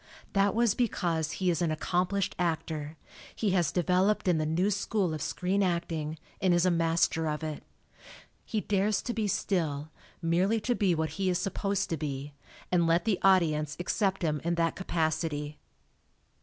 [0.33, 2.97] That was because he is an accomplished actor
[3.35, 7.43] he has developed in the new school of screen acting, and is a master of
[7.43, 7.63] it.
[8.43, 12.33] He dares to be still, merely to be what he is supposed to be,
[12.71, 15.59] and let the audience accept him in that capacity.